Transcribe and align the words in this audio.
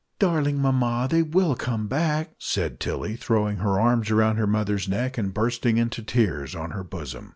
"Darling 0.17 0.59
mamma, 0.59 1.07
they 1.07 1.21
will 1.21 1.53
come 1.53 1.85
back!" 1.85 2.31
said 2.39 2.79
Tilly, 2.79 3.15
throwing 3.15 3.57
her 3.57 3.79
arms 3.79 4.11
round 4.11 4.39
her 4.39 4.47
mother's 4.47 4.89
neck, 4.89 5.15
and 5.15 5.31
bursting 5.31 5.77
into 5.77 6.01
tears 6.01 6.55
on 6.55 6.71
her 6.71 6.83
bosom. 6.83 7.29